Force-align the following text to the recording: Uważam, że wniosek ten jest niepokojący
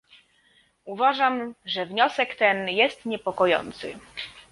Uważam, 0.85 1.55
że 1.65 1.85
wniosek 1.85 2.35
ten 2.35 2.69
jest 2.69 3.05
niepokojący 3.05 3.95